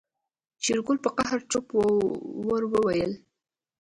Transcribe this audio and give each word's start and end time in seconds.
شېرګل 0.63 0.97
په 1.05 1.09
قهر 1.17 1.39
چپ 1.51 1.67
ور 2.47 2.61
وويل. 2.71 3.11